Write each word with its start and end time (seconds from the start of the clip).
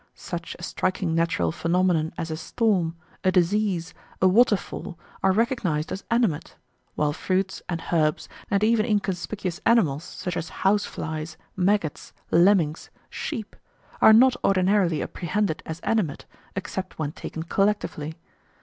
Such 0.15 0.55
a 0.57 0.63
striking 0.63 1.13
natural 1.13 1.51
phenomenon 1.51 2.11
as 2.17 2.31
a 2.31 2.35
storm, 2.35 2.95
a 3.23 3.31
disease, 3.31 3.93
a 4.19 4.27
waterfall, 4.27 4.97
are 5.21 5.31
recognised 5.31 5.91
as 5.91 6.03
"animate"; 6.09 6.55
while 6.95 7.13
fruits 7.13 7.61
and 7.69 7.83
herbs, 7.93 8.27
and 8.49 8.63
even 8.63 8.83
inconspicuous 8.83 9.61
animals, 9.63 10.03
such 10.03 10.35
as 10.35 10.49
house 10.65 10.85
flies, 10.85 11.37
maggots, 11.55 12.13
lemmings, 12.31 12.89
sheep, 13.11 13.55
are 14.01 14.11
not 14.11 14.35
ordinarily 14.43 15.03
apprehended 15.03 15.61
as 15.67 15.79
"animate" 15.81 16.25
except 16.55 16.97
when 16.97 17.11
taken 17.11 17.43
collectively. 17.43 18.15